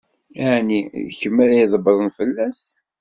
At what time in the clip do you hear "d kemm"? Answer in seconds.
1.07-1.37